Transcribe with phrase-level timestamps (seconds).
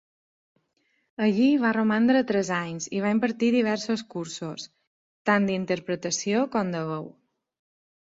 [1.25, 4.65] Allí va romandre tres anys i va impartir diversos cursos,
[5.31, 7.07] tant d'interpretació com de veu.